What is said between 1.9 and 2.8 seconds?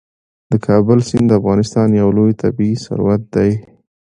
یو لوی طبعي